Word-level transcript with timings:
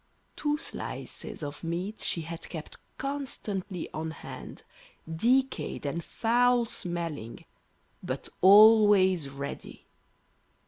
Two 0.35 0.57
slices 0.57 1.43
of 1.43 1.63
meat 1.63 1.99
she 2.01 2.21
had 2.21 2.49
kept 2.49 2.79
constantly 2.97 3.87
on 3.93 4.09
hand, 4.09 4.63
decayed 5.07 5.85
and 5.85 6.03
foul 6.03 6.65
smelling, 6.65 7.45
but 8.01 8.27
always 8.41 9.29
ready. 9.29 9.85